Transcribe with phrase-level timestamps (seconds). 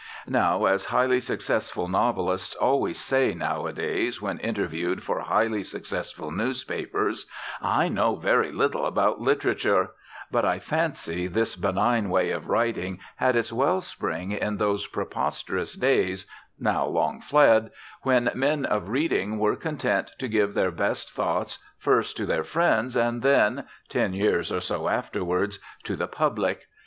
[0.25, 7.27] Now, as highly successful novelists always say nowadays when interviewed for highly successful newspapers,
[7.61, 9.91] "I know very little about literature,"
[10.31, 15.73] but I fancy this benign way of writing had its well spring in those preposterous
[15.75, 16.25] days,
[16.59, 17.69] now long fled,
[18.01, 22.95] when men of reading were content to give their best thoughts first to their friends
[22.97, 26.61] and then ten years or so afterwards to the "publick."